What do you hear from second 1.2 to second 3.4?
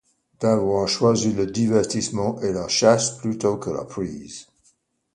le divertissement, et la chasse